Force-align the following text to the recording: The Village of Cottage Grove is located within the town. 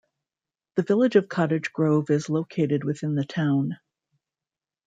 The 0.77 0.81
Village 0.81 1.15
of 1.15 1.29
Cottage 1.29 1.71
Grove 1.73 2.09
is 2.09 2.27
located 2.27 2.83
within 2.83 3.13
the 3.13 3.23
town. 3.23 3.77